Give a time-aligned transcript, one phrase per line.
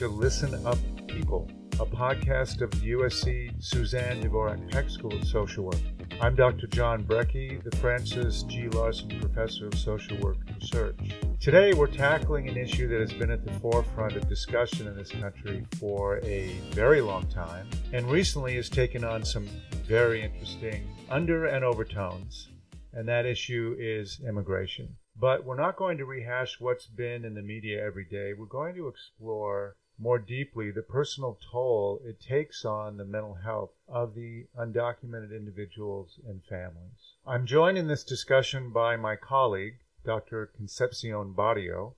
[0.00, 0.78] To Listen Up
[1.08, 5.82] People, a podcast of the USC Suzanne Dworak Peck School of Social Work.
[6.22, 6.68] I'm Dr.
[6.68, 8.68] John Brekke, the Francis G.
[8.68, 10.96] Larson Professor of Social Work Research.
[11.38, 15.10] Today, we're tackling an issue that has been at the forefront of discussion in this
[15.10, 19.46] country for a very long time, and recently has taken on some
[19.86, 22.48] very interesting under and overtones,
[22.94, 24.96] and that issue is immigration.
[25.14, 28.32] But we're not going to rehash what's been in the media every day.
[28.32, 33.70] We're going to explore more deeply the personal toll it takes on the mental health
[33.86, 37.14] of the undocumented individuals and families.
[37.26, 40.46] I'm joined in this discussion by my colleague, Dr.
[40.56, 41.96] Concepcion Barrio,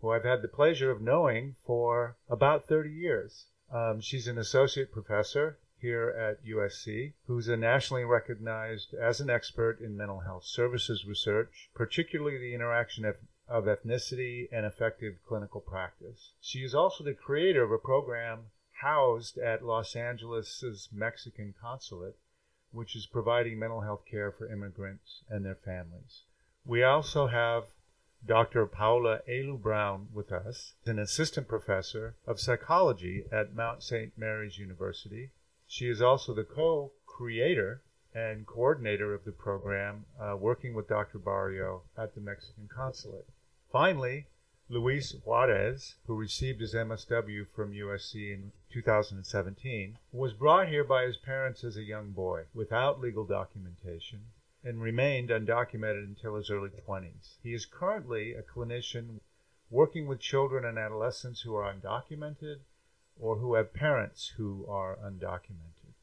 [0.00, 3.46] who I've had the pleasure of knowing for about 30 years.
[3.70, 9.80] Um, she's an associate professor here at USC, who's a nationally recognized as an expert
[9.80, 13.16] in mental health services research, particularly the interaction of,
[13.52, 16.32] of ethnicity and effective clinical practice.
[16.40, 18.46] She is also the creator of a program
[18.80, 22.16] housed at Los Angeles' Mexican consulate,
[22.70, 26.22] which is providing mental health care for immigrants and their families.
[26.64, 27.64] We also have
[28.24, 28.66] Dr.
[28.66, 34.16] Paula Helu Brown with us, an assistant professor of psychology at Mount St.
[34.16, 35.30] Mary's University
[35.72, 37.80] she is also the co creator
[38.12, 41.18] and coordinator of the program, uh, working with Dr.
[41.18, 43.26] Barrio at the Mexican consulate.
[43.72, 44.26] Finally,
[44.68, 51.16] Luis Juarez, who received his MSW from USC in 2017, was brought here by his
[51.16, 54.26] parents as a young boy without legal documentation
[54.62, 57.38] and remained undocumented until his early 20s.
[57.42, 59.20] He is currently a clinician
[59.70, 62.58] working with children and adolescents who are undocumented
[63.18, 65.94] or who have parents who are undocumented.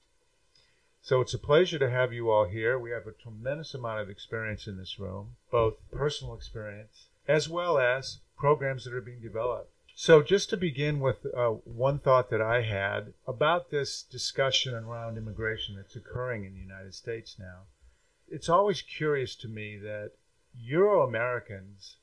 [1.04, 2.80] So it's a pleasure to have you all here.
[2.80, 7.78] We have a tremendous amount of experience in this room, both personal experience as well
[7.78, 9.72] as programs that are being developed.
[9.94, 15.16] So, just to begin with, uh, one thought that I had about this discussion around
[15.16, 17.66] immigration that's occurring in the United States now.
[18.28, 20.14] It's always curious to me that
[20.56, 21.98] Euro Americans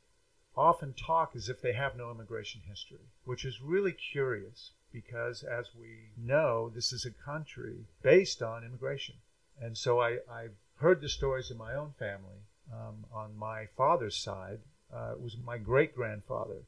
[0.56, 5.75] often talk as if they have no immigration history, which is really curious because, as
[5.75, 9.16] we know, this is a country based on immigration.
[9.60, 12.44] And so I, I've heard the stories in my own family.
[12.72, 14.58] Um, on my father's side,
[14.93, 16.63] uh, it was my great grandfather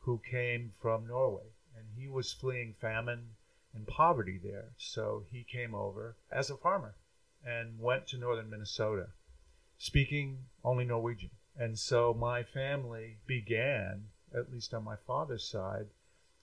[0.00, 1.46] who came from Norway,
[1.76, 3.30] and he was fleeing famine
[3.74, 4.72] and poverty there.
[4.76, 6.94] So he came over as a farmer
[7.44, 9.08] and went to northern Minnesota,
[9.78, 11.30] speaking only Norwegian.
[11.56, 15.86] And so my family began, at least on my father's side,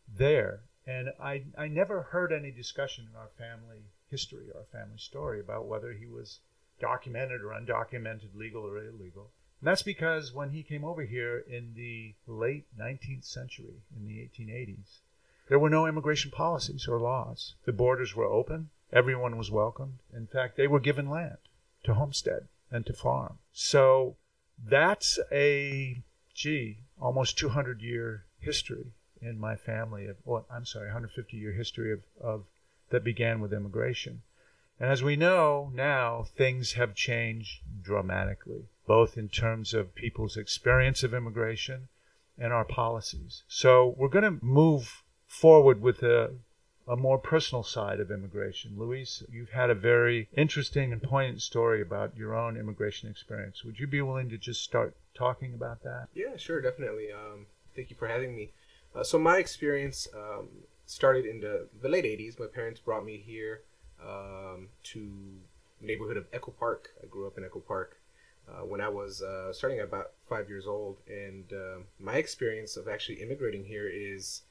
[0.07, 5.39] there and I, I never heard any discussion in our family history, our family story,
[5.39, 6.39] about whether he was
[6.79, 9.31] documented or undocumented, legal or illegal.
[9.63, 14.17] And that's because when he came over here in the late 19th century, in the
[14.17, 14.99] 1880s,
[15.47, 17.55] there were no immigration policies or laws.
[17.63, 19.99] The borders were open, everyone was welcomed.
[20.13, 21.37] In fact, they were given land
[21.85, 23.39] to homestead and to farm.
[23.53, 24.17] So
[24.61, 26.03] that's a,
[26.33, 28.87] gee, almost 200 year history
[29.21, 32.43] in my family of, well, I'm sorry, 150 year history of, of
[32.89, 34.23] that began with immigration.
[34.77, 41.03] And as we know now, things have changed dramatically, both in terms of people's experience
[41.03, 41.87] of immigration
[42.37, 43.43] and our policies.
[43.47, 46.31] So we're going to move forward with a,
[46.87, 48.73] a more personal side of immigration.
[48.77, 53.63] Luis, you've had a very interesting and poignant story about your own immigration experience.
[53.63, 56.07] Would you be willing to just start talking about that?
[56.13, 57.11] Yeah, sure, definitely.
[57.11, 57.45] Um,
[57.75, 58.51] thank you for having me.
[58.95, 60.49] Uh, so my experience um,
[60.85, 62.39] started in the, the late 80s.
[62.39, 63.61] My parents brought me here
[64.01, 65.11] um, to
[65.81, 66.89] neighborhood of Echo Park.
[67.01, 67.97] I grew up in Echo Park
[68.49, 70.97] uh, when I was uh, starting about five years old.
[71.07, 74.41] And um, my experience of actually immigrating here is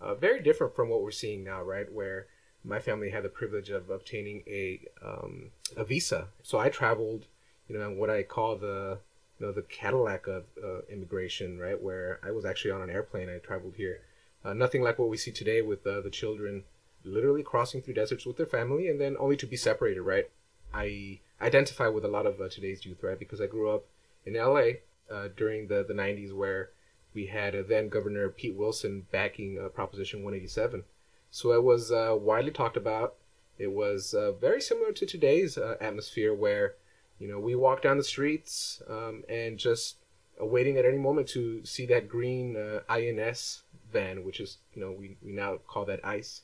[0.00, 1.90] uh, very different from what we're seeing now, right?
[1.90, 2.26] Where
[2.64, 6.28] my family had the privilege of obtaining a, um, a visa.
[6.42, 7.26] So I traveled,
[7.68, 8.98] you know, what I call the
[9.38, 11.80] you know the Cadillac of uh, immigration, right?
[11.80, 13.28] Where I was actually on an airplane.
[13.28, 14.00] I traveled here.
[14.44, 16.64] Uh, nothing like what we see today with uh, the children
[17.04, 20.28] literally crossing through deserts with their family and then only to be separated, right?
[20.74, 23.18] I identify with a lot of uh, today's youth, right?
[23.18, 23.84] Because I grew up
[24.26, 24.80] in LA
[25.10, 26.70] uh, during the, the 90s where
[27.14, 30.84] we had then Governor Pete Wilson backing uh, Proposition 187.
[31.30, 31.90] So it was
[32.22, 33.14] widely talked about.
[33.58, 36.74] It was very similar to today's atmosphere where
[37.18, 39.96] you know, we walk down the streets um, and just
[40.38, 43.62] waiting at any moment to see that green uh, INS
[43.92, 46.42] van, which is you know we, we now call that ICE.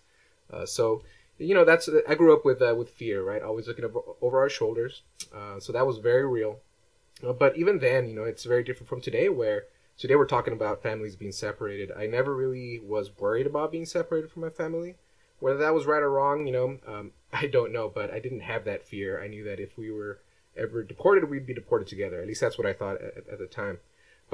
[0.52, 1.02] Uh, so
[1.38, 3.42] you know that's I grew up with uh, with fear, right?
[3.42, 5.02] Always looking over, over our shoulders.
[5.34, 6.60] Uh, so that was very real.
[7.26, 9.64] Uh, but even then, you know, it's very different from today, where
[9.98, 11.90] today we're talking about families being separated.
[11.96, 14.96] I never really was worried about being separated from my family.
[15.40, 17.88] Whether that was right or wrong, you know, um, I don't know.
[17.88, 19.22] But I didn't have that fear.
[19.22, 20.20] I knew that if we were
[20.56, 22.20] ever deported, we'd be deported together.
[22.20, 23.78] At least that's what I thought at, at the time.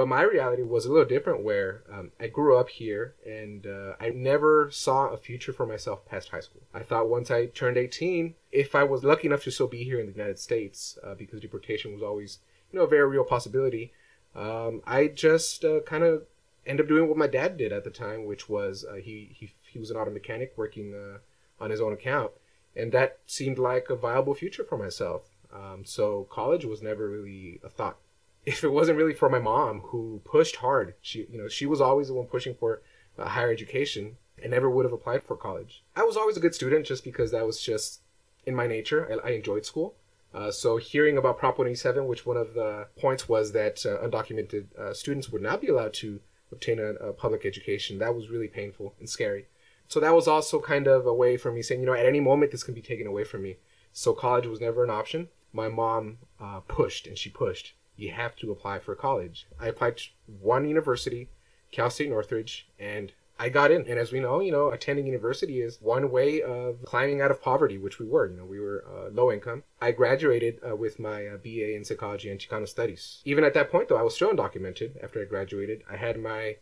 [0.01, 3.97] But my reality was a little different where um, I grew up here and uh,
[4.01, 6.63] I never saw a future for myself past high school.
[6.73, 10.01] I thought once I turned 18, if I was lucky enough to still be here
[10.01, 12.39] in the United States, uh, because deportation was always,
[12.73, 13.93] you know, a very real possibility,
[14.35, 16.23] um, I just uh, kind of
[16.65, 19.53] ended up doing what my dad did at the time, which was uh, he, he,
[19.71, 21.19] he was an auto mechanic working uh,
[21.63, 22.31] on his own account.
[22.75, 25.25] And that seemed like a viable future for myself.
[25.53, 27.99] Um, so college was never really a thought
[28.47, 31.81] if it wasn't really for my mom who pushed hard, she you know she was
[31.81, 32.83] always the one pushing for
[33.19, 34.17] uh, higher education.
[34.43, 35.85] I never would have applied for college.
[35.95, 38.01] I was always a good student just because that was just
[38.47, 39.21] in my nature.
[39.23, 39.95] I, I enjoyed school.
[40.33, 44.75] Uh, so hearing about Prop 187, which one of the points was that uh, undocumented
[44.79, 46.21] uh, students would not be allowed to
[46.53, 49.47] obtain a, a, public education, that was really painful and scary.
[49.89, 52.21] So that was also kind of a way for me saying, you know, at any
[52.21, 53.57] moment this can be taken away from me.
[53.93, 55.29] So college was never an option.
[55.53, 59.47] My mom uh, pushed and she pushed you have to apply for college.
[59.59, 60.09] I applied to
[60.41, 61.29] one university,
[61.71, 63.87] Cal State Northridge, and I got in.
[63.87, 67.41] And as we know, you know, attending university is one way of climbing out of
[67.43, 68.27] poverty, which we were.
[68.27, 69.63] You know, we were uh, low income.
[69.81, 73.23] I graduated uh, with my uh, BA in psychology and Chicano studies.
[73.25, 75.83] Even at that point, though, I was still undocumented after I graduated.
[75.91, 76.57] I had my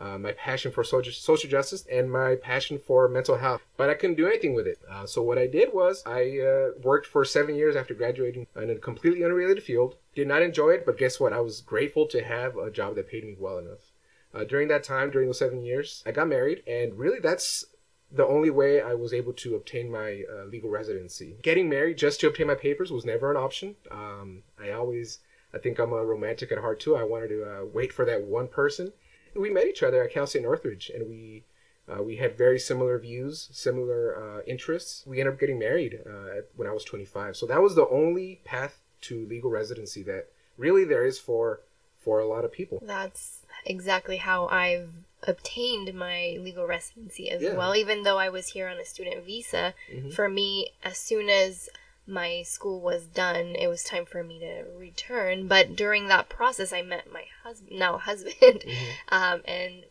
[0.00, 3.94] uh, my passion for social, social justice and my passion for mental health, but I
[3.94, 4.78] couldn't do anything with it.
[4.90, 8.70] Uh, so what I did was I uh, worked for seven years after graduating in
[8.70, 9.96] a completely unrelated field.
[10.14, 11.32] Did not enjoy it, but guess what?
[11.32, 13.92] I was grateful to have a job that paid me well enough.
[14.34, 17.64] Uh, during that time, during those seven years, I got married, and really that's
[18.10, 21.36] the only way I was able to obtain my uh, legal residency.
[21.42, 23.76] Getting married just to obtain my papers was never an option.
[23.90, 25.18] Um, I always,
[25.52, 26.96] I think I'm a romantic at heart too.
[26.96, 28.92] I wanted to uh, wait for that one person
[29.34, 31.44] we met each other at Cal State Northridge, and we
[31.88, 35.04] uh, we had very similar views, similar uh, interests.
[35.06, 37.36] We ended up getting married uh, when I was 25.
[37.36, 41.60] So that was the only path to legal residency that really there is for
[41.98, 42.82] for a lot of people.
[42.82, 44.90] That's exactly how I've
[45.26, 47.54] obtained my legal residency as yeah.
[47.54, 47.74] well.
[47.74, 50.10] Even though I was here on a student visa, mm-hmm.
[50.10, 51.68] for me, as soon as
[52.06, 55.46] my school was done, it was time for me to return.
[55.46, 59.14] But during that process, I met my husband, now husband, mm-hmm.
[59.14, 59.84] um, and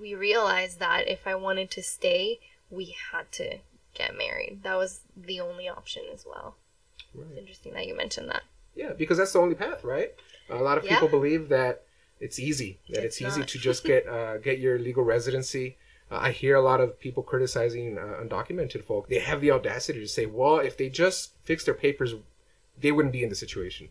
[0.00, 3.58] we realized that if I wanted to stay, we had to
[3.94, 4.60] get married.
[4.62, 6.56] That was the only option as well.
[7.14, 7.26] Right.
[7.30, 8.42] It's interesting that you mentioned that.
[8.74, 10.14] Yeah, because that's the only path, right?
[10.48, 11.10] A lot of people yeah.
[11.10, 11.82] believe that
[12.20, 15.76] it's easy, that it's, it's easy to just get uh, get your legal residency
[16.12, 19.08] I hear a lot of people criticizing uh, undocumented folk.
[19.08, 22.14] They have the audacity to say, well, if they just fix their papers,
[22.78, 23.88] they wouldn't be in the situation.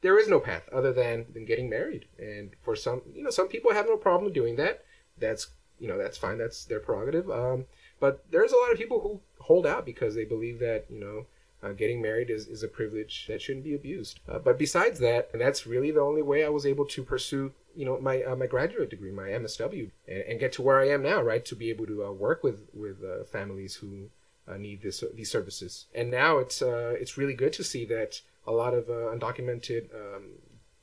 [0.00, 2.06] There is no path other than, than getting married.
[2.18, 4.84] And for some, you know, some people have no problem doing that.
[5.18, 5.48] That's,
[5.78, 6.38] you know, that's fine.
[6.38, 7.30] That's their prerogative.
[7.30, 7.66] Um,
[7.98, 11.26] but there's a lot of people who hold out because they believe that, you know,
[11.62, 14.20] uh, getting married is, is a privilege that shouldn't be abused.
[14.28, 17.52] Uh, but besides that, and that's really the only way I was able to pursue
[17.74, 20.88] you know my uh, my graduate degree, my MSW, and, and, get to where I
[20.88, 21.44] am now, right?
[21.44, 24.10] To be able to uh, work with with uh, families who
[24.48, 25.86] uh, need this these services.
[25.94, 29.94] And now it's uh, it's really good to see that a lot of uh, undocumented
[29.94, 30.24] um,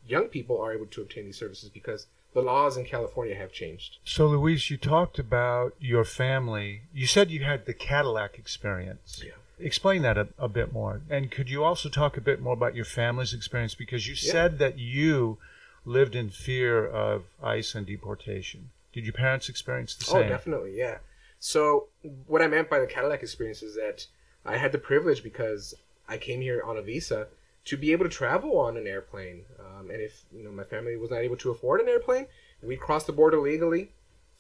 [0.06, 3.98] young people are able to obtain these services because the laws in California have changed.
[4.04, 6.84] So, Luis, you talked about your family.
[6.94, 9.22] You said you had the Cadillac experience.
[9.26, 9.32] Yeah.
[9.60, 11.02] Explain that a, a bit more.
[11.10, 13.76] And could you also talk a bit more about your family's experience?
[13.76, 14.32] Because you yeah.
[14.32, 15.38] said that you
[15.86, 18.70] lived in fear of ICE and deportation.
[18.94, 20.26] Did your parents experience the oh, same?
[20.26, 20.98] Oh, definitely, yeah.
[21.40, 21.88] So,
[22.26, 24.08] what I meant by the Cadillac experience is that
[24.46, 25.74] I had the privilege because
[26.08, 27.28] I came here on a visa
[27.66, 29.44] to be able to travel on an airplane.
[29.60, 32.28] Um, and if you know my family was not able to afford an airplane,
[32.64, 33.92] we'd cross the border legally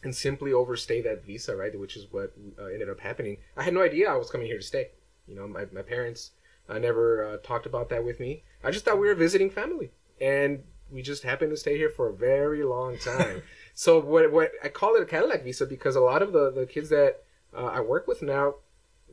[0.04, 1.78] and simply overstay that visa, right?
[1.78, 3.38] Which is what uh, ended up happening.
[3.56, 4.90] I had no idea I was coming here to stay.
[5.28, 6.32] You know, my, my parents
[6.70, 8.44] uh, never uh, talked about that with me.
[8.64, 9.92] I just thought we were visiting family.
[10.20, 13.44] And we just happened to stay here for a very long time.
[13.74, 16.66] so what what I call it a Cadillac visa because a lot of the the
[16.66, 17.24] kids that
[17.56, 18.56] uh, I work with now,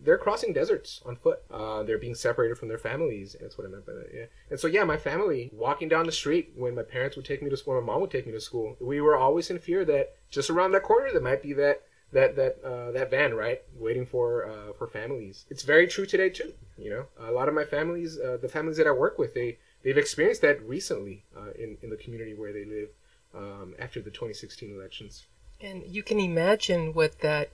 [0.01, 1.41] they're crossing deserts on foot.
[1.51, 3.37] Uh, they're being separated from their families.
[3.41, 4.11] That's what I meant by that.
[4.13, 4.27] Yeah.
[4.51, 7.51] And so yeah, my family walking down the street when my parents would take me
[7.51, 8.77] to school, my mom would take me to school.
[8.81, 11.83] We were always in fear that just around that corner there might be that
[12.13, 15.45] that that uh, that van right waiting for uh, for families.
[15.51, 16.53] It's very true today too.
[16.77, 19.59] You know, a lot of my families, uh, the families that I work with, they
[19.83, 22.89] they've experienced that recently uh, in in the community where they live
[23.35, 25.27] um, after the 2016 elections.
[25.61, 27.51] And you can imagine what that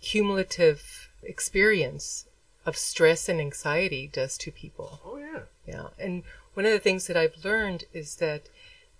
[0.00, 2.26] cumulative experience
[2.66, 5.00] of stress and anxiety does to people.
[5.04, 5.40] Oh yeah.
[5.66, 6.22] Yeah, and
[6.54, 8.48] one of the things that I've learned is that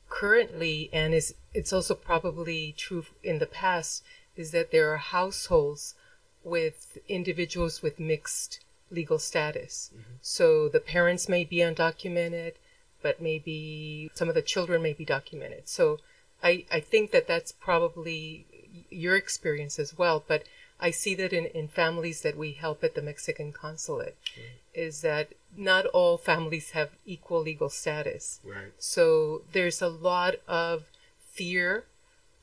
[0.09, 4.05] currently, and is it's also probably true in the past,
[4.41, 5.95] is that there are households
[6.43, 9.91] with individuals with mixed legal status.
[9.93, 10.15] Mm-hmm.
[10.21, 12.55] So the parents may be undocumented,
[13.03, 15.69] but maybe some of the children may be documented.
[15.69, 15.99] So
[16.43, 18.47] I, I think that that's probably
[18.91, 20.25] your experience as well.
[20.27, 20.45] But
[20.81, 24.57] I see that in, in families that we help at the Mexican consulate, mm-hmm.
[24.75, 28.41] is that not all families have equal legal status.
[28.45, 28.73] Right.
[28.79, 30.85] So there's a lot of
[31.21, 31.85] fear.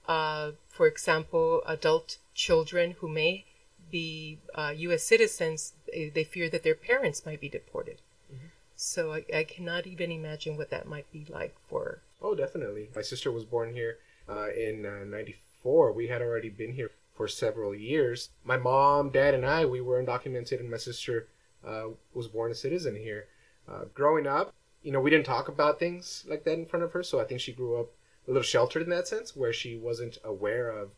[0.07, 3.45] Uh, for example, adult children who may
[3.91, 5.03] be uh, U.S.
[5.03, 8.01] citizens, they, they, fear that their parents might be deported.
[8.33, 8.47] Mm-hmm.
[8.75, 12.01] So I, I, cannot even imagine what that might be like for.
[12.21, 12.89] Oh, definitely.
[12.95, 13.97] My sister was born here
[14.29, 15.89] uh, in '94.
[15.89, 18.29] Uh, we had already been here for several years.
[18.43, 21.27] My mom, dad, and I, we were undocumented, and my sister
[21.65, 23.27] uh, was born a citizen here.
[23.67, 26.93] Uh, growing up, you know, we didn't talk about things like that in front of
[26.93, 27.87] her, so I think she grew up
[28.27, 30.89] a little sheltered in that sense, where she wasn't aware of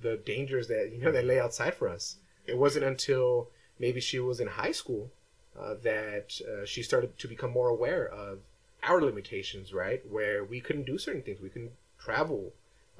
[0.00, 2.16] the dangers that you know that lay outside for us.
[2.46, 3.48] It wasn't until
[3.78, 5.10] maybe she was in high school
[5.58, 8.40] uh, that uh, she started to become more aware of
[8.82, 10.02] our limitations, right?
[10.08, 12.52] Where we couldn't do certain things, we couldn't travel,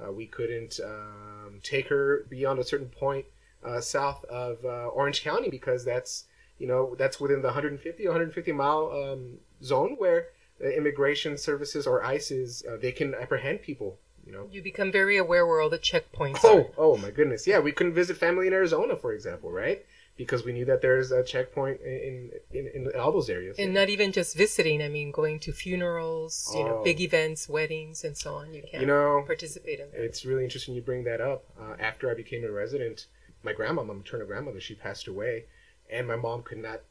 [0.03, 3.25] uh, we couldn't um, take her beyond a certain point
[3.63, 6.25] uh, south of uh, Orange County because that's
[6.59, 10.27] you know that's within the 150 150 mile um, zone where
[10.59, 15.17] immigration services or ICE is uh, they can apprehend people you know you become very
[15.17, 16.67] aware where all the checkpoints oh, are.
[16.77, 17.45] Oh, my goodness.
[17.45, 19.85] Yeah, we couldn't visit family in Arizona, for example, right?
[20.17, 23.59] Because we knew that there's a checkpoint in in, in, all those areas.
[23.59, 24.81] And not even just visiting.
[24.81, 26.57] I mean, going to funerals, oh.
[26.57, 27.03] you know, big oh.
[27.03, 28.53] events, weddings, and so on.
[28.53, 30.01] You can you know participate in that.
[30.01, 31.45] It's really interesting you bring that up.
[31.59, 33.05] Uh, after I became a resident,
[33.43, 35.45] my grandma, my maternal grandmother, she passed away,
[35.89, 36.81] and my mom could not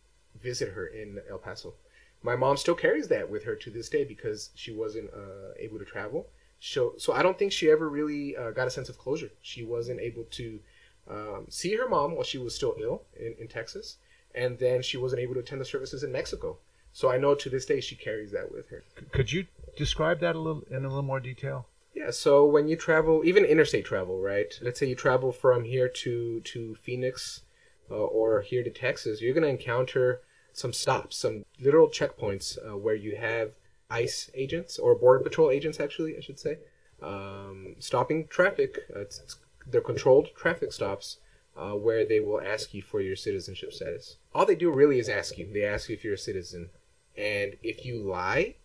[0.40, 1.74] visit her in El Paso.
[2.24, 5.78] My mom still carries that with her to this day because she wasn't uh, able
[5.78, 6.26] to travel
[6.64, 9.30] so so I don't think she ever really uh, got a sense of closure.
[9.42, 10.60] She wasn't able to
[11.06, 13.98] um, see her mom while she was still ill in, in Texas,
[14.34, 16.56] and then she wasn't able to attend the services in Mexico.
[16.94, 18.82] So I know to this day she carries that with her.
[19.12, 21.66] Could you describe that a little in a little more detail?
[21.94, 22.10] Yeah.
[22.10, 24.58] So when you travel, even interstate travel, right?
[24.62, 27.42] Let's say you travel from here to to Phoenix
[27.90, 30.22] uh, or here to Texas, you're going to encounter
[30.54, 33.56] some stops, some literal checkpoints uh, where you have
[33.90, 36.58] ICE agents or Border Patrol agents, actually, I should say,
[37.02, 38.78] um, stopping traffic.
[38.94, 41.18] Uh, it's, it's, they're controlled traffic stops
[41.56, 44.16] uh, where they will ask you for your citizenship status.
[44.32, 45.52] All they do really is ask you.
[45.52, 46.70] They ask you if you're a citizen,
[47.16, 48.56] and if you lie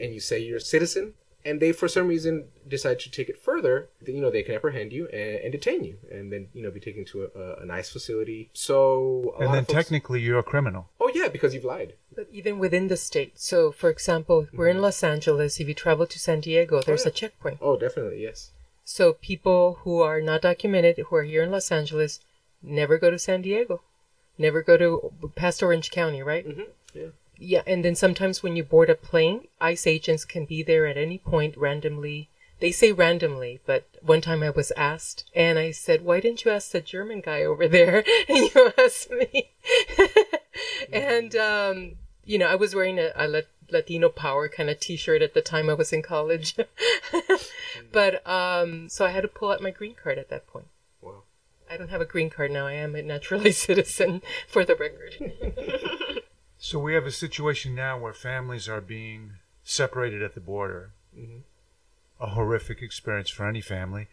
[0.00, 3.38] and you say you're a citizen, and they for some reason decide to take it
[3.38, 6.62] further, then, you know they can apprehend you and, and, detain you, and then you
[6.62, 8.50] know be taken to a, an ICE facility.
[8.52, 10.88] So and then folks, technically you're a criminal.
[11.00, 11.94] Oh yeah, because you've lied.
[12.14, 13.40] But even within the state.
[13.40, 14.84] So for example, we're in mm-hmm.
[14.84, 15.60] Los Angeles.
[15.60, 17.08] If you travel to San Diego, there's oh, yeah.
[17.10, 17.58] a checkpoint.
[17.60, 18.50] Oh, definitely yes.
[18.84, 22.20] So people who are not documented who are here in Los Angeles
[22.62, 23.82] never go to San Diego,
[24.38, 26.46] never go to past Orange County, right?
[26.46, 26.70] Mm-hmm.
[26.94, 27.08] Yeah.
[27.44, 30.96] Yeah, and then sometimes when you board a plane, ICE agents can be there at
[30.96, 32.28] any point randomly.
[32.60, 36.52] They say randomly, but one time I was asked, and I said, "Why didn't you
[36.52, 39.50] ask the German guy over there?" And you asked me,
[40.92, 45.34] and um, you know, I was wearing a, a Latino Power kind of T-shirt at
[45.34, 46.54] the time I was in college,
[47.90, 50.68] but um, so I had to pull out my green card at that point.
[51.00, 51.24] Wow.
[51.68, 52.68] I don't have a green card now.
[52.68, 56.22] I am a naturalized citizen, for the record.
[56.64, 59.32] So we have a situation now where families are being
[59.64, 60.92] separated at the border.
[61.18, 61.38] Mm-hmm.
[62.20, 64.06] A horrific experience for any family.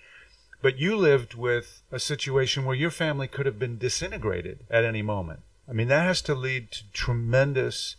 [0.59, 5.03] But you lived with a situation where your family could have been disintegrated at any
[5.03, 5.41] moment.
[5.69, 7.97] I mean, that has to lead to tremendous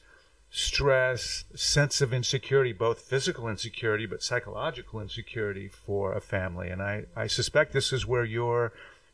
[0.50, 6.70] stress, sense of insecurity, both physical insecurity, but psychological insecurity for a family.
[6.70, 8.72] And I, I suspect this is where your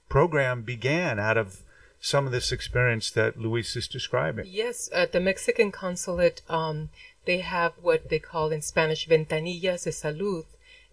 [0.09, 1.61] program began out of
[2.07, 4.47] some of this experience that Luis is describing.
[4.49, 6.89] Yes, at the Mexican consulate, um,
[7.25, 10.45] they have what they call in Spanish ventanillas de salud.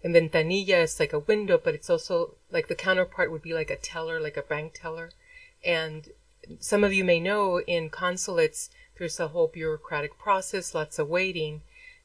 [0.02, 3.70] And ventanilla is like a window, but it's also like the counterpart would be like
[3.70, 5.10] a teller, like a bank teller.
[5.64, 6.08] And
[6.58, 11.62] some of you may know in consulates, there's a whole bureaucratic process, lots of waiting.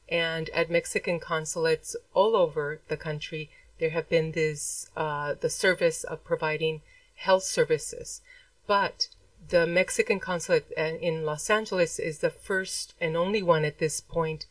[0.08, 3.50] And at Mexican consulates all over the country,
[3.80, 6.82] there have been this, uh, the service of providing
[7.16, 8.20] health services.
[8.66, 9.08] But
[9.48, 14.00] the Mexican consulate uh, in Los Angeles is the first and only one at this
[14.00, 14.46] point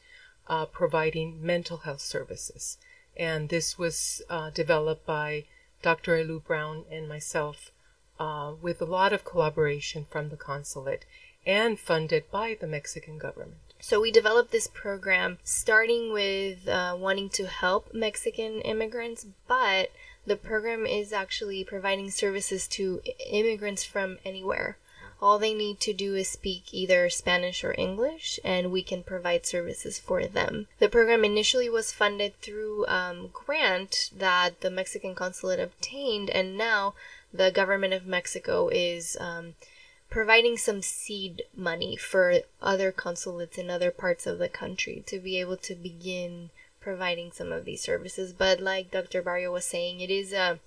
[0.47, 2.77] uh, providing mental health services.
[3.15, 5.45] And this was uh, developed by
[5.81, 6.17] Dr.
[6.17, 7.71] Helu Brown and myself
[8.19, 11.05] uh, with a lot of collaboration from the consulate.
[11.45, 13.57] and funded by the Mexican government.
[13.79, 19.89] So we developed this program starting with uh, wanting to help Mexican immigrants, but
[20.29, 24.77] the program is actually providing services to immigrants from anywhere.
[25.21, 29.45] All they need to do is speak either Spanish or English, and we can provide
[29.45, 30.67] services for them.
[30.77, 36.93] The program initially was funded through um, grant that the Mexican consulate obtained, and now
[37.33, 39.55] the government of Mexico is um,
[40.09, 45.39] providing some seed money for other consulates in other parts of the country to be
[45.39, 46.49] able to begin
[46.89, 48.33] providing some of these services.
[48.33, 49.21] But like Dr.
[49.21, 50.59] Barrio was saying, it is a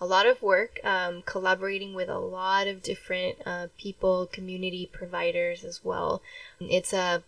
[0.00, 5.64] a lot of work um, collaborating with a lot of different uh, people, community providers
[5.64, 6.22] as well.
[6.60, 7.24] It's a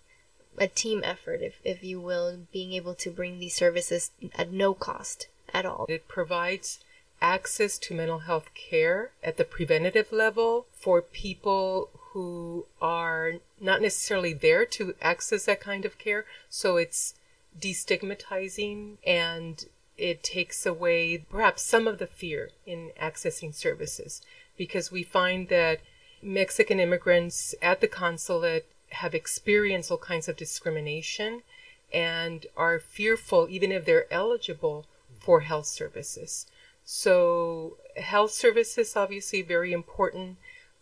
[0.58, 4.72] a team effort, if, if you will, being able to bring these services at no
[4.74, 5.84] cost at all.
[5.88, 6.78] It provides
[7.20, 14.32] access to mental health care at the preventative level for people who are not necessarily
[14.32, 16.24] there to access that kind of care.
[16.48, 17.12] So it's
[17.60, 24.20] destigmatizing and it takes away perhaps some of the fear in accessing services
[24.56, 25.80] because we find that
[26.22, 31.42] Mexican immigrants at the consulate have experienced all kinds of discrimination
[31.92, 34.86] and are fearful even if they're eligible
[35.18, 36.46] for health services.
[36.84, 40.36] So health services obviously very important,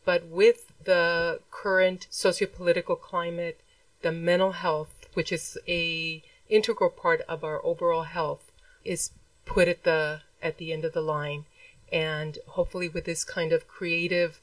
[0.05, 3.61] but with the current sociopolitical climate,
[4.03, 8.53] the mental health, which is a integral part of our overall health,
[8.85, 9.11] is
[9.45, 11.45] put at the at the end of the line.
[11.93, 14.41] And hopefully with this kind of creative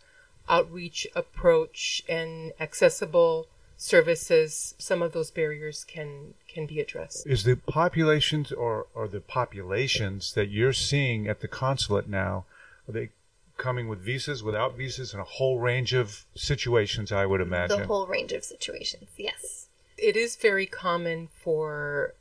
[0.47, 3.47] outreach approach and accessible
[3.81, 7.25] services some of those barriers can can be addressed.
[7.25, 12.45] Is the populations or or the populations that you're seeing at the consulate now
[12.87, 13.09] are they
[13.57, 17.79] coming with visas without visas and a whole range of situations i would imagine?
[17.79, 19.60] The whole range of situations yes
[20.01, 22.15] it is very common for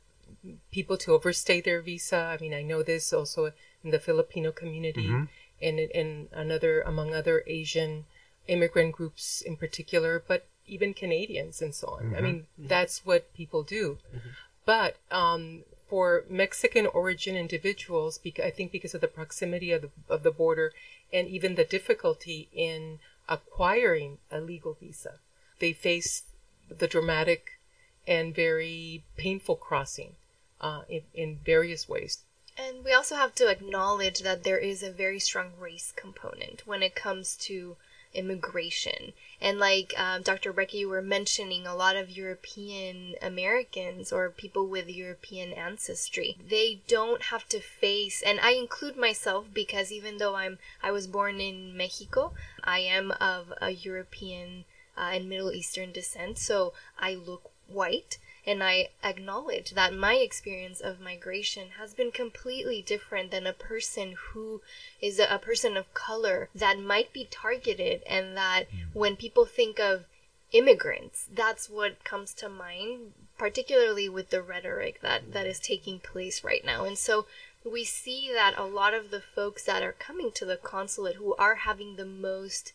[0.71, 2.17] people to overstay their visa.
[2.17, 3.51] I mean, I know this also
[3.83, 5.25] in the Filipino community mm-hmm.
[5.61, 8.05] and in another among other Asian
[8.47, 12.03] immigrant groups in particular, but even Canadians and so on.
[12.03, 12.15] Mm-hmm.
[12.15, 12.67] I mean, mm-hmm.
[12.67, 13.97] that's what people do.
[14.15, 14.29] Mm-hmm.
[14.65, 20.23] But um, for Mexican origin individuals, I think because of the proximity of the, of
[20.23, 20.71] the border
[21.11, 25.15] and even the difficulty in acquiring a legal visa,
[25.59, 26.23] they face
[26.69, 27.59] the dramatic
[28.07, 30.15] and very painful crossing
[30.59, 32.19] uh, in, in various ways.
[32.57, 36.83] And we also have to acknowledge that there is a very strong race component when
[36.83, 37.77] it comes to
[38.13, 39.13] immigration.
[39.39, 40.53] And like um, Dr.
[40.53, 46.81] Brekke, you were mentioning, a lot of European Americans or people with European ancestry, they
[46.87, 51.39] don't have to face, and I include myself because even though I'm I was born
[51.39, 52.33] in Mexico,
[52.63, 54.65] I am of a European
[54.97, 60.79] uh, and Middle Eastern descent, so I look white and I acknowledge that my experience
[60.79, 64.61] of migration has been completely different than a person who
[64.99, 68.85] is a, a person of color that might be targeted and that mm.
[68.93, 70.05] when people think of
[70.51, 76.43] immigrants, that's what comes to mind, particularly with the rhetoric that, that is taking place
[76.43, 76.83] right now.
[76.83, 77.27] And so
[77.63, 81.35] we see that a lot of the folks that are coming to the consulate who
[81.35, 82.73] are having the most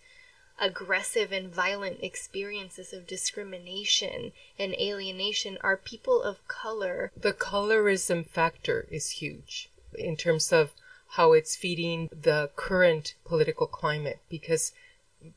[0.59, 7.13] aggressive and violent experiences of discrimination and alienation are people of color.
[7.17, 10.73] The colorism factor is huge in terms of
[11.11, 14.73] how it's feeding the current political climate because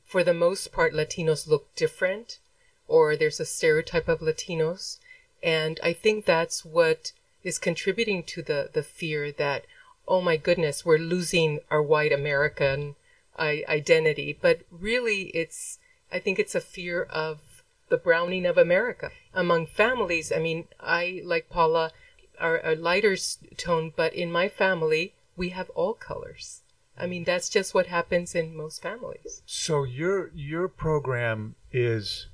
[0.06, 2.40] for the most part Latinos look different
[2.88, 4.98] or there's a stereotype of Latinos
[5.42, 7.12] and I think that's what
[7.44, 9.66] is contributing to the the fear that
[10.08, 12.96] oh my goodness we're losing our white American
[13.40, 15.80] identity, but really it's,
[16.12, 20.32] I think it's a fear of the browning of America among families.
[20.32, 21.92] I mean, I, like Paula,
[22.40, 23.18] are a lighter
[23.58, 26.62] tone, but in my family, we have all colors.
[26.98, 29.42] I mean, that's just what happens in most families.
[29.46, 32.28] So your your program is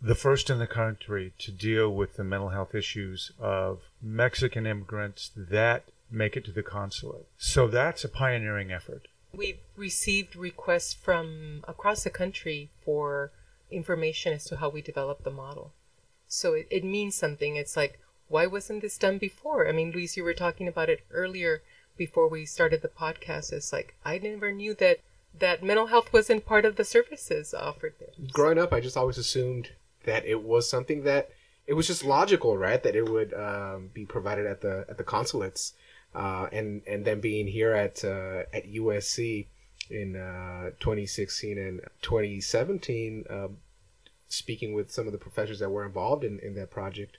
[0.00, 5.30] the first in the country to deal with the mental health issues of Mexican immigrants
[5.36, 7.26] that make it to the consulate.
[7.36, 9.08] So that's a pioneering effort.
[9.36, 13.32] We've received requests from across the country for
[13.70, 15.72] information as to how we develop the model.
[16.28, 17.56] So it, it means something.
[17.56, 19.68] It's like, why wasn't this done before?
[19.68, 21.62] I mean, Luis, you were talking about it earlier
[21.96, 23.52] before we started the podcast.
[23.52, 25.00] It's like, I never knew that
[25.38, 28.08] that mental health wasn't part of the services offered there.
[28.32, 29.70] Growing up, I just always assumed
[30.04, 31.30] that it was something that
[31.66, 32.82] it was just logical, right?
[32.82, 35.72] That it would um, be provided at the at the consulates
[36.14, 39.46] uh, and and then being here at uh, at USC
[39.90, 43.58] in uh, 2016 and 2017, um,
[44.28, 47.18] speaking with some of the professors that were involved in, in that project,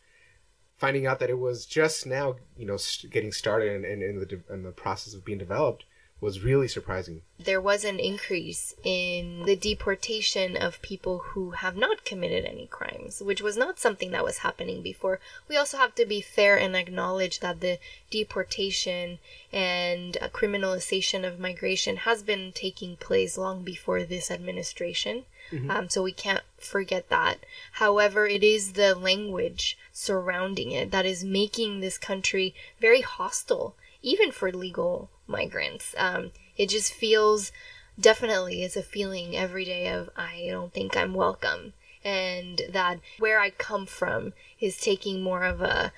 [0.78, 2.78] finding out that it was just now, you know,
[3.10, 5.86] getting started and, and in the in the process of being developed
[6.19, 7.21] was really surprising.
[7.39, 13.21] There was an increase in the deportation of people who have not committed any crimes,
[13.21, 15.19] which was not something that was happening before.
[15.47, 17.77] We also have to be fair and acknowledge that the
[18.10, 19.19] deportation
[19.53, 25.25] and criminalization of migration has been taking place long before this administration.
[25.51, 25.71] Mm-hmm.
[25.71, 27.45] Um, so we can't forget that.
[27.73, 34.31] However, it is the language surrounding it that is making this country very hostile, even
[34.31, 35.95] for legal migrants.
[35.97, 37.51] Um, it just feels
[37.99, 43.39] definitely is a feeling every day of I don't think I'm welcome, and that where
[43.39, 45.91] I come from is taking more of a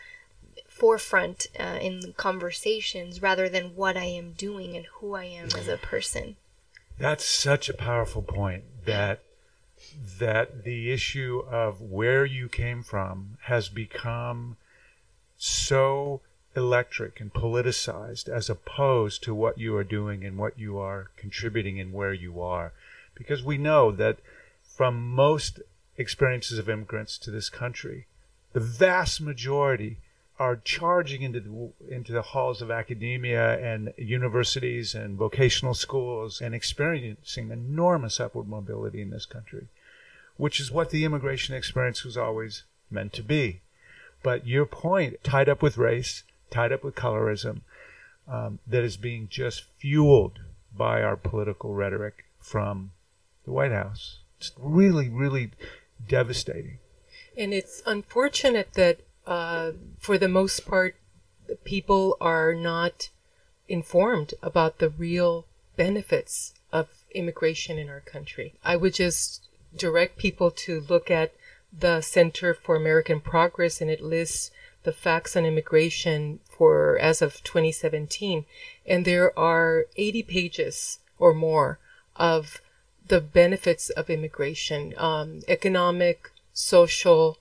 [0.67, 5.67] forefront uh, in conversations rather than what I am doing and who I am as
[5.67, 6.37] a person.
[6.97, 9.23] That's such a powerful point that
[10.19, 14.57] that the issue of where you came from has become
[15.37, 16.21] so
[16.55, 21.79] electric and politicized as opposed to what you are doing and what you are contributing
[21.79, 22.73] and where you are.
[23.15, 24.17] Because we know that
[24.63, 25.59] from most
[25.97, 28.07] experiences of immigrants to this country,
[28.53, 29.97] the vast majority
[30.39, 36.55] are charging into the, into the halls of academia and universities and vocational schools and
[36.55, 39.67] experiencing enormous upward mobility in this country,
[40.37, 43.59] which is what the immigration experience was always meant to be.
[44.23, 47.61] But your point, tied up with race, tied up with colorism,
[48.27, 50.39] um, that is being just fueled
[50.75, 52.91] by our political rhetoric from
[53.45, 54.19] the White House.
[54.37, 55.51] It's really, really
[56.07, 56.79] devastating.
[57.37, 60.95] And it's unfortunate that, uh, for the most part,
[61.63, 63.09] people are not
[63.67, 68.55] informed about the real benefits of immigration in our country.
[68.63, 71.33] I would just direct people to look at
[71.71, 74.51] the Center for American Progress, and it lists
[74.83, 78.45] the facts on immigration for as of 2017,
[78.85, 81.79] and there are 80 pages or more
[82.15, 82.61] of
[83.07, 87.37] the benefits of immigration, um, economic, social,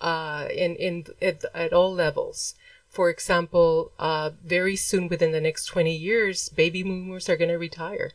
[0.00, 2.54] uh, in in at, at, all levels.
[2.88, 7.58] For example, uh, very soon within the next 20 years, baby boomers are going to
[7.58, 8.12] retire,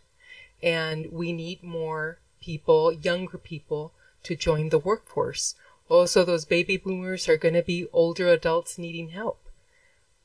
[0.61, 5.55] and we need more people, younger people, to join the workforce.
[5.93, 9.39] Also, those baby boomers are going to be older adults needing help.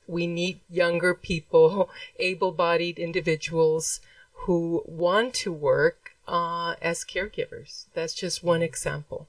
[0.06, 4.00] We need younger people, able bodied individuals
[4.46, 7.84] who want to work uh, as caregivers.
[7.92, 9.28] That's just one example.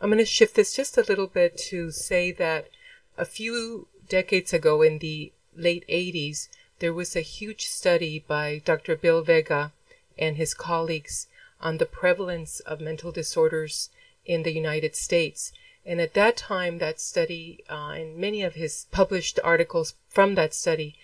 [0.00, 2.70] I'm going to shift this just a little bit to say that
[3.16, 6.48] a few decades ago in the late 80s,
[6.80, 8.96] there was a huge study by Dr.
[8.96, 9.70] Bill Vega
[10.18, 11.28] and his colleagues
[11.60, 13.90] on the prevalence of mental disorders
[14.26, 15.52] in the United States.
[15.88, 20.52] And at that time, that study uh, and many of his published articles from that
[20.52, 20.94] study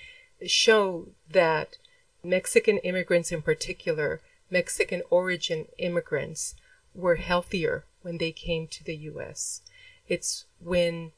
[0.47, 1.79] show that
[2.23, 4.21] Mexican immigrants in particular,
[4.51, 6.55] Mexican origin immigrants,
[6.95, 9.63] were healthier when they came to the U.S.
[10.07, 11.13] It's when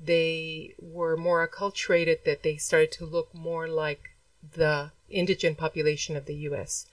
[0.00, 4.10] they were more acculturated that they started to look more like
[4.54, 6.86] the indigent population of the U.S.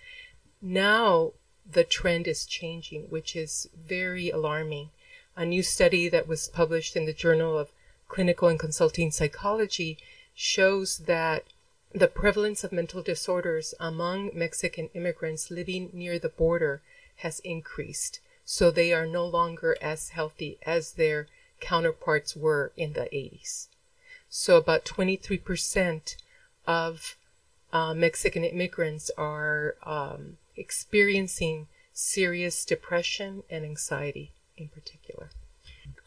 [0.63, 1.33] Now
[1.69, 4.89] the trend is changing, which is very alarming.
[5.39, 7.71] A new study that was published in the Journal of
[8.07, 9.99] Clinical and Consulting Psychology
[10.33, 11.45] shows that
[11.93, 16.81] the prevalence of mental disorders among Mexican immigrants living near the border
[17.17, 18.19] has increased.
[18.45, 21.27] So they are no longer as healthy as their
[21.59, 23.67] counterparts were in the 80s.
[24.29, 26.15] So about 23%
[26.65, 27.15] of
[27.71, 35.29] uh, Mexican immigrants are um, experiencing serious depression and anxiety in particular.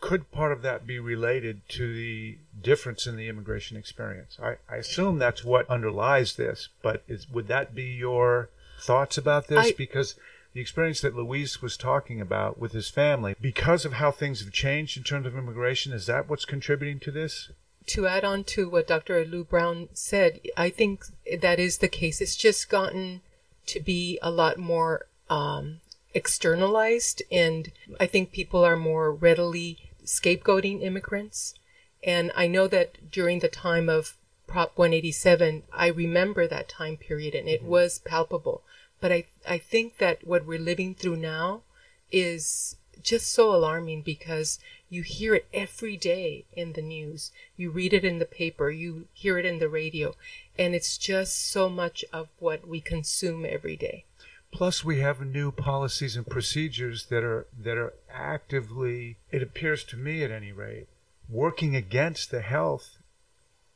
[0.01, 4.39] Could part of that be related to the difference in the immigration experience?
[4.43, 9.49] I, I assume that's what underlies this, but is, would that be your thoughts about
[9.49, 9.69] this?
[9.69, 10.17] I, because
[10.53, 14.53] the experience that Luis was talking about with his family, because of how things have
[14.53, 17.51] changed in terms of immigration, is that what's contributing to this?
[17.87, 19.25] To add on to what Dr.
[19.25, 21.05] Helu Brown said, I think
[21.41, 22.21] that is the case.
[22.21, 23.23] It's just gotten
[23.67, 25.81] to be a lot more um,
[26.15, 31.55] externalized, and I think people are more readily scapegoating immigrants.
[32.03, 37.35] And I know that during the time of Prop 187, I remember that time period,
[37.35, 37.71] and it mm-hmm.
[37.71, 38.63] was palpable.
[39.01, 41.63] But I, I think that what we're living through now
[42.11, 47.31] is just so alarming because you hear it every day in the news.
[47.57, 48.71] You read it in the paper.
[48.71, 50.15] You hear it in the radio.
[50.59, 54.05] And it's just so much of what we consume every day.
[54.53, 59.97] Plus, we have new policies and procedures that are that are actively, it appears to
[59.97, 60.89] me at any rate,
[61.29, 62.99] working against the health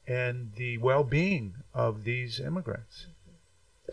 [0.06, 3.06] and the well-being of these immigrants.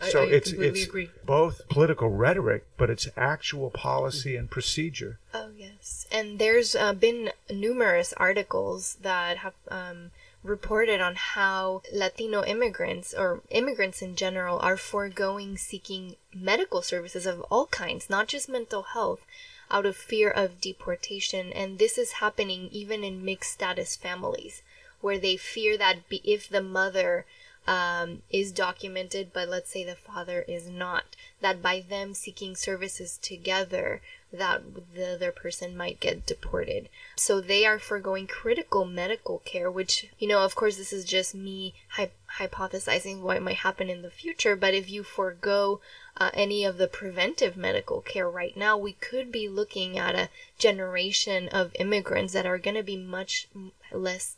[0.00, 1.10] I, So I it's it's agree.
[1.24, 5.18] both political rhetoric, but it's actual policy and procedure.
[5.32, 10.10] Oh yes, and there's uh, been numerous articles that have um,
[10.42, 17.40] reported on how Latino immigrants or immigrants in general are foregoing seeking medical services of
[17.42, 19.24] all kinds, not just mental health,
[19.70, 21.52] out of fear of deportation.
[21.52, 24.62] And this is happening even in mixed status families,
[25.00, 27.24] where they fear that if the mother
[27.66, 31.04] um, is documented, but let's say the father is not,
[31.40, 34.00] that by them seeking services together,
[34.32, 34.62] that
[34.94, 36.88] the other person might get deported.
[37.16, 41.34] So they are foregoing critical medical care, which, you know, of course, this is just
[41.34, 45.80] me hy- hypothesizing what might happen in the future, but if you forego
[46.16, 50.30] uh, any of the preventive medical care right now, we could be looking at a
[50.58, 53.48] generation of immigrants that are going to be much
[53.92, 54.36] less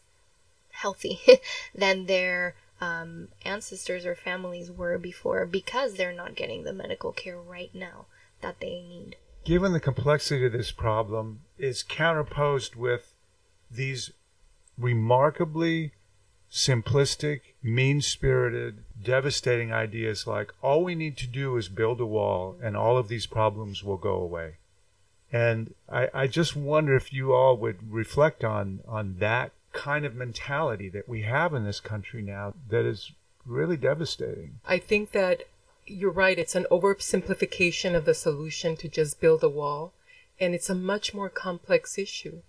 [0.70, 1.20] healthy
[1.74, 7.40] than their um, ancestors or families were before because they're not getting the medical care
[7.40, 8.06] right now
[8.40, 9.16] that they need.
[9.44, 13.12] Given the complexity of this problem, is counterposed with
[13.70, 14.10] these
[14.78, 15.92] remarkably
[16.50, 22.56] simplistic, mean spirited, devastating ideas like all we need to do is build a wall
[22.62, 24.54] and all of these problems will go away.
[25.32, 30.14] And I, I just wonder if you all would reflect on, on that kind of
[30.14, 33.10] mentality that we have in this country now that is
[33.44, 34.60] really devastating.
[34.64, 35.42] I think that
[35.86, 36.38] you're right.
[36.38, 39.92] It's an oversimplification of the solution to just build a wall,
[40.40, 42.42] and it's a much more complex issue.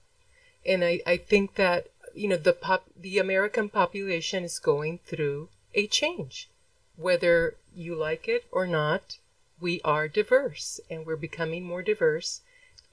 [0.65, 5.49] And I, I think that you know the pop the American population is going through
[5.73, 6.49] a change,
[6.95, 9.17] whether you like it or not.
[9.61, 12.41] We are diverse, and we're becoming more diverse.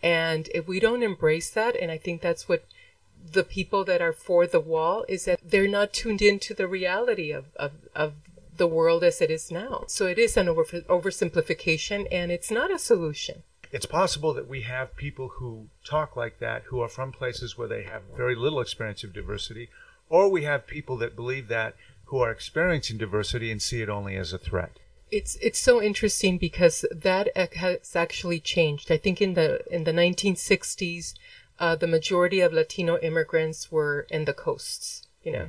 [0.02, 2.64] And if we don't embrace that, and I think that's what
[3.32, 7.30] the people that are for the wall is that they're not tuned into the reality
[7.30, 8.14] of, of, of
[8.56, 9.84] the world as it is now.
[9.88, 13.42] So it is an over, oversimplification and it's not a solution.
[13.70, 17.68] It's possible that we have people who talk like that who are from places where
[17.68, 19.70] they have very little experience of diversity,
[20.10, 21.74] or we have people that believe that
[22.06, 24.78] who are experiencing diversity and see it only as a threat.
[25.10, 28.92] It's it's so interesting because that has actually changed.
[28.92, 31.14] I think in the in the 1960s,
[31.58, 35.06] uh, the majority of Latino immigrants were in the coasts.
[35.22, 35.48] You know,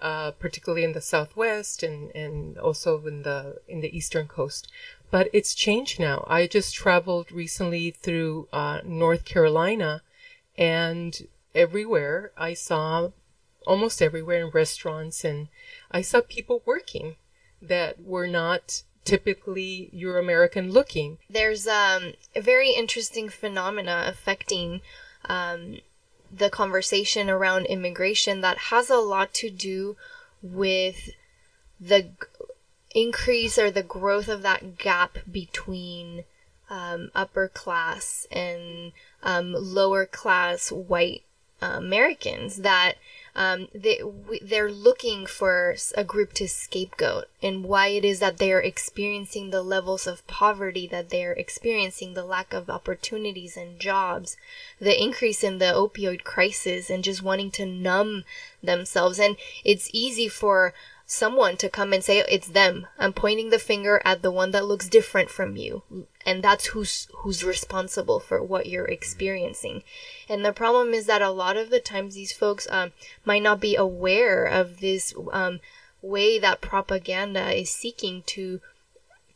[0.00, 4.68] uh, particularly in the Southwest and and also in the in the Eastern Coast.
[5.10, 6.24] But it's changed now.
[6.28, 10.02] I just traveled recently through uh, North Carolina,
[10.56, 13.10] and everywhere I saw,
[13.66, 15.48] almost everywhere in restaurants, and
[15.90, 17.16] I saw people working
[17.60, 21.18] that were not typically Euro American looking.
[21.30, 24.82] There's um, a very interesting phenomena affecting
[25.24, 25.78] um,
[26.30, 29.96] the conversation around immigration that has a lot to do
[30.42, 31.10] with
[31.80, 32.10] the g-
[32.94, 36.24] increase or the growth of that gap between
[36.70, 41.22] um, upper class and um, lower class white
[41.62, 42.94] uh, Americans that
[43.38, 44.00] um, they
[44.42, 49.62] they're looking for a group to scapegoat and why it is that they're experiencing the
[49.62, 54.36] levels of poverty that they're experiencing, the lack of opportunities and jobs,
[54.80, 58.24] the increase in the opioid crisis, and just wanting to numb
[58.60, 59.20] themselves.
[59.20, 60.74] And it's easy for
[61.10, 62.86] someone to come and say it's them.
[62.98, 65.82] I'm pointing the finger at the one that looks different from you.
[66.26, 69.82] And that's who's who's responsible for what you're experiencing.
[70.28, 72.92] And the problem is that a lot of the times these folks um,
[73.24, 75.60] might not be aware of this um,
[76.02, 78.60] way that propaganda is seeking to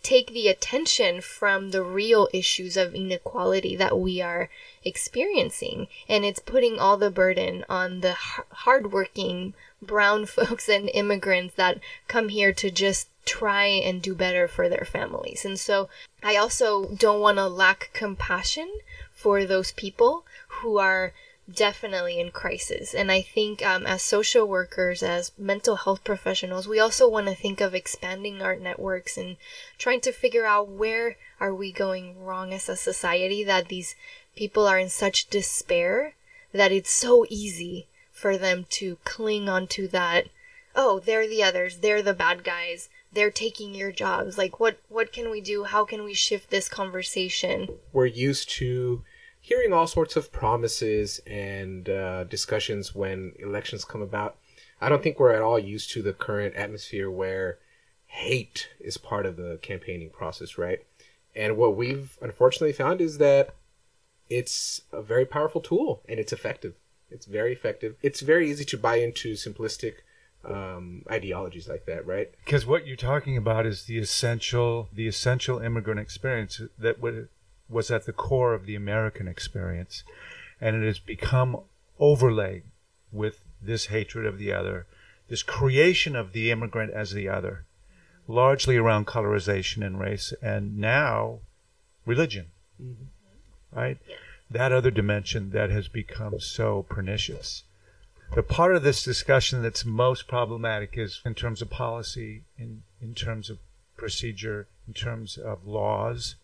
[0.03, 4.51] take the attention from the real issues of inequality that we are
[4.85, 5.89] experiencing.
[6.07, 11.81] And it's putting all the burden on the har- hardworking brown folks and immigrants that
[12.09, 15.45] come here to just try and do better for their families.
[15.45, 15.89] And so
[16.23, 18.71] I also don't want to lack compassion
[19.13, 21.13] for those people who are
[21.53, 22.95] definitely in crisis.
[22.95, 27.35] And I think um, as social workers, as mental health professionals, we also want to
[27.35, 29.37] think of expanding our networks and
[29.79, 33.95] trying to figure out where are we going wrong as a society that these
[34.37, 36.15] people are in such despair
[36.53, 37.87] that it's so easy
[38.23, 40.29] for them to cling onto that
[40.75, 45.13] oh they're the others they're the bad guys they're taking your jobs like what what
[45.13, 49.03] can we do how can we shift this conversation we're used to
[49.43, 54.39] hearing all sorts of promises and uh, discussions when elections come about.
[54.81, 57.59] I don't think we're at all used to the current atmosphere where
[58.07, 60.79] hate is part of the campaigning process, right?
[61.35, 63.55] And what we've unfortunately found is that
[64.31, 66.75] it's a very powerful tool and it's effective.
[67.13, 67.97] It's very effective.
[68.03, 69.95] It's very easy to buy into simplistic
[70.45, 72.31] um, ideologies like that, right?
[72.45, 76.99] Because what you're talking about is the essential, the essential immigrant experience that
[77.69, 80.03] was at the core of the American experience,
[80.61, 81.61] and it has become
[81.99, 82.65] overlaid
[83.13, 84.87] with this hatred of the other,
[85.29, 87.65] this creation of the immigrant as the other,
[88.27, 91.39] largely around colorization and race, and now
[92.05, 92.47] religion,
[92.83, 93.05] mm-hmm.
[93.79, 93.99] right?
[94.53, 97.65] That other dimension that has become so pernicious.
[98.35, 103.15] The part of this discussion that's most problematic is in terms of policy, in, in
[103.15, 103.59] terms of
[103.97, 106.37] procedure, in terms of laws,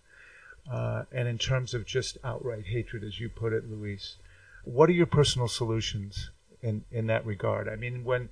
[0.70, 4.16] uh, and in terms of just outright hatred, as you put it, Luis.
[4.64, 6.30] What are your personal solutions
[6.62, 7.68] in, in that regard?
[7.68, 8.30] I mean, when,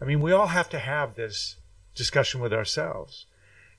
[0.00, 1.56] I mean, we all have to have this
[1.94, 3.26] discussion with ourselves.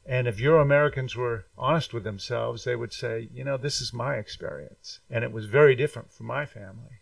[0.06, 3.92] And if Euro Americans were honest with themselves, they would say, you know, this is
[3.92, 5.00] my experience.
[5.10, 7.00] And it was very different for my family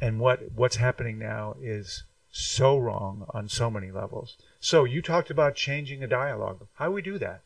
[0.00, 4.36] and what what's happening now is so wrong on so many levels.
[4.60, 6.66] So you talked about changing a dialogue.
[6.74, 7.42] How do we do that?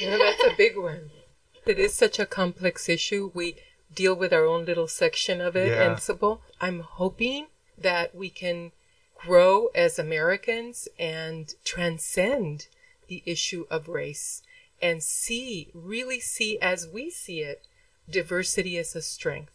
[0.00, 1.10] Yeah, that's a big one.
[1.66, 3.30] It is such a complex issue.
[3.34, 3.56] We
[3.94, 5.82] deal with our own little section of it yeah.
[5.82, 6.42] and simple.
[6.60, 7.46] I'm hoping
[7.76, 8.72] that we can
[9.14, 12.68] grow as Americans and transcend
[13.08, 14.42] the issue of race
[14.82, 17.66] and see, really see as we see it,
[18.08, 19.52] diversity as a strength.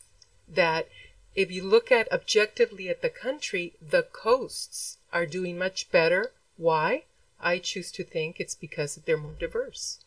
[0.47, 0.87] That
[1.35, 6.31] if you look at objectively at the country, the coasts are doing much better.
[6.57, 7.03] Why?
[7.39, 9.99] I choose to think it's because they're more diverse.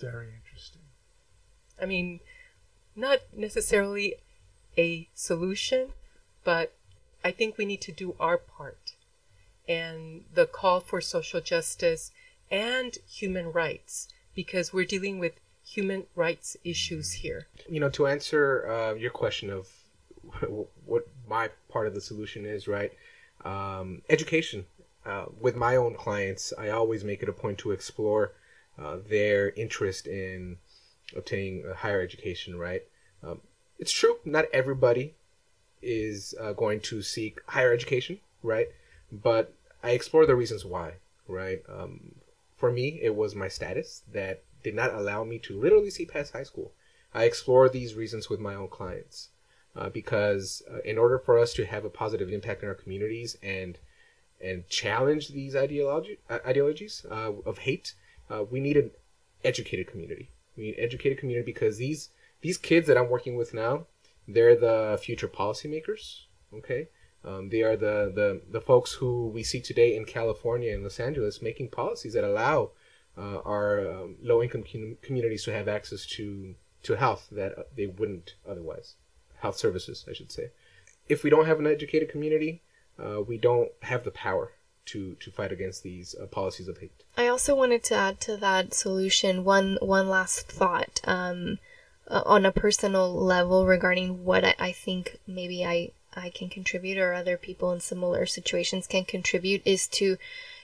[0.00, 0.82] Very interesting.
[1.80, 2.20] I mean,
[2.94, 4.16] not necessarily
[4.78, 5.92] a solution,
[6.44, 6.72] but
[7.24, 8.92] I think we need to do our part.
[9.68, 12.12] And the call for social justice
[12.50, 17.46] and human rights, because we're dealing with human rights issues here.
[17.68, 19.68] You know, to answer uh, your question of
[20.86, 22.92] what my part of the solution is, right?
[23.44, 24.66] Um, education.
[25.06, 28.32] Uh, with my own clients, I always make it a point to explore
[28.78, 30.58] uh, their interest in
[31.16, 32.82] obtaining a higher education, right?
[33.22, 33.40] Um,
[33.78, 35.14] it's true, not everybody
[35.82, 38.68] is uh, going to seek higher education, right?
[39.10, 40.94] But I explore the reasons why,
[41.26, 41.62] right?
[41.68, 42.16] Um,
[42.60, 46.34] for me, it was my status that did not allow me to literally see past
[46.34, 46.72] high school.
[47.14, 49.30] I explore these reasons with my own clients
[49.74, 53.36] uh, because uh, in order for us to have a positive impact in our communities
[53.42, 53.78] and
[54.42, 57.94] and challenge these ideology uh, ideologies uh, of hate,
[58.30, 58.90] uh, we need an
[59.42, 60.30] educated community.
[60.56, 62.10] We need an educated community because these
[62.42, 63.86] these kids that I'm working with now,
[64.28, 66.24] they're the future policymakers.
[66.54, 66.88] Okay,
[67.24, 70.98] um, they are the, the the folks who we see today in California and Los
[70.98, 72.70] Angeles making policies that allow
[73.18, 77.86] uh, our um, low income com- communities to have access to to health that they
[77.86, 78.94] wouldn't otherwise
[79.40, 80.50] health services, I should say.
[81.08, 82.62] If we don't have an educated community,
[82.98, 84.52] uh, we don't have the power
[84.86, 87.04] to to fight against these uh, policies of hate.
[87.18, 91.58] I also wanted to add to that solution one one last thought um,
[92.08, 96.98] uh, on a personal level regarding what I, I think maybe I I can contribute
[96.98, 100.18] or other people in similar situations can contribute is to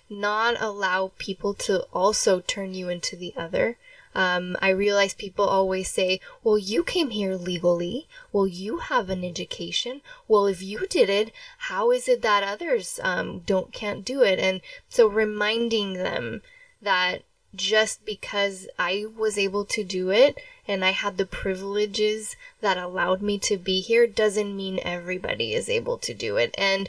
[0.09, 3.77] not allow people to also turn you into the other.
[4.15, 8.09] Um, I realize people always say, well, you came here legally.
[8.33, 10.01] Well, you have an education.
[10.27, 14.39] Well, if you did it, how is it that others um, don't can't do it?
[14.39, 16.41] And so reminding them
[16.81, 22.77] that just because I was able to do it and I had the privileges that
[22.77, 26.55] allowed me to be here doesn't mean everybody is able to do it.
[26.59, 26.89] And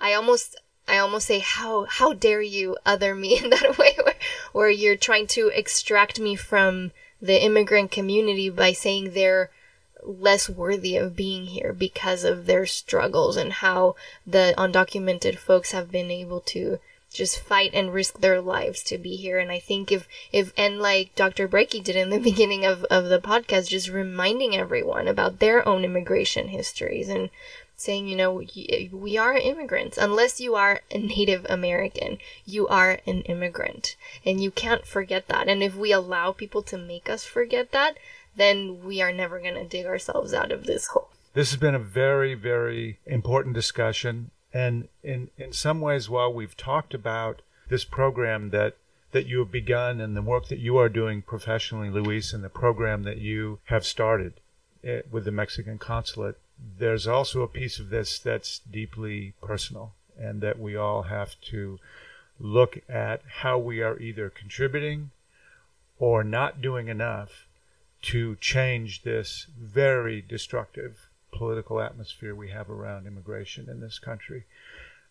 [0.00, 0.56] I almost
[0.88, 4.14] I almost say, how, how dare you other me in that way where,
[4.52, 9.50] where you're trying to extract me from the immigrant community by saying they're
[10.02, 13.94] less worthy of being here because of their struggles and how
[14.26, 16.80] the undocumented folks have been able to
[17.12, 19.38] just fight and risk their lives to be here.
[19.38, 21.46] And I think if, if, and like Dr.
[21.46, 25.84] Brekke did in the beginning of, of the podcast, just reminding everyone about their own
[25.84, 27.30] immigration histories and
[27.76, 28.42] saying, you know,
[28.92, 29.98] we are immigrants.
[29.98, 33.96] Unless you are a Native American, you are an immigrant.
[34.24, 35.48] And you can't forget that.
[35.48, 37.96] And if we allow people to make us forget that,
[38.36, 41.08] then we are never going to dig ourselves out of this hole.
[41.34, 44.30] This has been a very, very important discussion.
[44.54, 48.76] And in, in some ways, while we've talked about this program that
[49.12, 52.48] that you have begun and the work that you are doing professionally, Luis, and the
[52.48, 54.32] program that you have started
[54.82, 56.38] eh, with the Mexican consulate
[56.78, 61.78] there's also a piece of this that's deeply personal, and that we all have to
[62.38, 65.10] look at how we are either contributing
[65.98, 67.46] or not doing enough
[68.02, 74.44] to change this very destructive political atmosphere we have around immigration in this country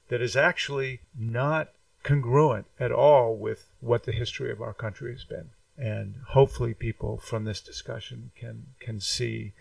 [0.07, 1.69] that is actually not
[2.03, 5.49] congruent at all with what the history of our country has been.
[5.77, 9.53] And hopefully people from this discussion can can see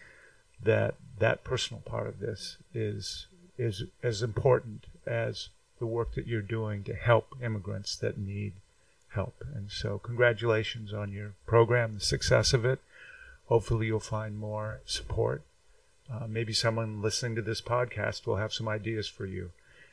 [0.62, 5.48] that that personal part of this is is as important as
[5.78, 8.52] the work that you're doing to help immigrants that need
[9.11, 9.44] help.
[9.54, 12.80] And so congratulations on your program, the success of it.
[13.46, 15.42] Hopefully you'll find more support.
[16.12, 19.50] Uh, maybe someone listening to this podcast will have some ideas for you.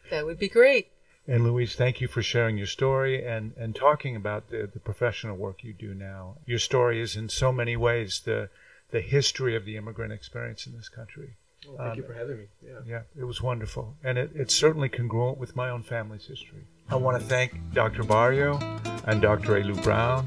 [0.09, 0.89] That would be great.
[1.28, 5.36] And Luis, thank you for sharing your story and, and talking about the, the professional
[5.36, 6.38] work you do now.
[6.45, 8.49] Your story is in so many ways the,
[8.91, 11.36] the history of the immigrant experience in this country.
[11.68, 12.45] Well, thank um, you for having me.
[12.65, 12.80] Yeah.
[12.86, 13.95] Yeah, it was wonderful.
[14.03, 16.63] And it, it's certainly congruent with my own family's history.
[16.90, 18.04] I want to thank Dr.
[18.04, 18.60] Barrio
[19.06, 19.62] and Dr.
[19.62, 20.26] Helu Brown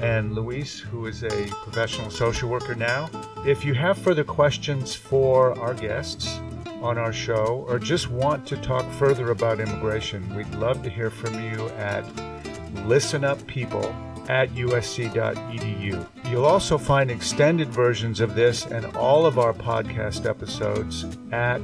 [0.00, 3.08] and Luis, who is a professional social worker now.
[3.46, 6.38] If you have further questions for our guests,
[6.82, 11.10] on our show or just want to talk further about immigration, we'd love to hear
[11.10, 12.04] from you at
[12.84, 13.94] listenuppeople
[14.28, 16.06] at usc.edu.
[16.30, 21.60] You'll also find extended versions of this and all of our podcast episodes at